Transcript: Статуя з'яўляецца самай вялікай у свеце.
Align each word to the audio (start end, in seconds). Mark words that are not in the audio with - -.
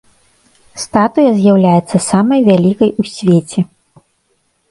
Статуя 0.83 1.31
з'яўляецца 1.41 1.97
самай 2.09 2.41
вялікай 2.49 2.91
у 3.03 3.05
свеце. 3.13 3.59